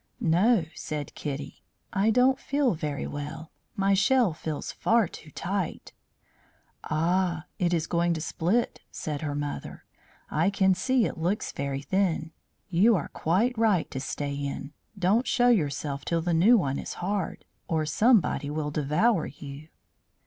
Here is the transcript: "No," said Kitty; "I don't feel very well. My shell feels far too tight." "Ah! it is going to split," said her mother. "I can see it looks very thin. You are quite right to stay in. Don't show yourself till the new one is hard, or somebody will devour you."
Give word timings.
"No," 0.19 0.65
said 0.73 1.13
Kitty; 1.13 1.61
"I 1.93 2.09
don't 2.09 2.39
feel 2.39 2.73
very 2.73 3.05
well. 3.05 3.51
My 3.75 3.93
shell 3.93 4.33
feels 4.33 4.71
far 4.71 5.07
too 5.07 5.29
tight." 5.29 5.93
"Ah! 6.85 7.45
it 7.59 7.71
is 7.71 7.85
going 7.85 8.15
to 8.15 8.19
split," 8.21 8.79
said 8.89 9.21
her 9.21 9.35
mother. 9.35 9.85
"I 10.31 10.49
can 10.49 10.73
see 10.73 11.05
it 11.05 11.19
looks 11.19 11.51
very 11.51 11.83
thin. 11.83 12.31
You 12.67 12.95
are 12.95 13.09
quite 13.09 13.55
right 13.59 13.91
to 13.91 13.99
stay 13.99 14.33
in. 14.33 14.73
Don't 14.97 15.27
show 15.27 15.49
yourself 15.49 16.03
till 16.03 16.23
the 16.23 16.33
new 16.33 16.57
one 16.57 16.79
is 16.79 16.95
hard, 16.95 17.45
or 17.67 17.85
somebody 17.85 18.49
will 18.49 18.71
devour 18.71 19.27
you." 19.27 19.67